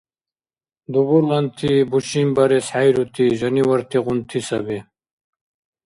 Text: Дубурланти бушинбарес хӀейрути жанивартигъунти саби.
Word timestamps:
Дубурланти 0.91 1.71
бушинбарес 1.91 2.67
хӀейрути 2.73 3.25
жанивартигъунти 3.39 4.39
саби. 4.47 4.79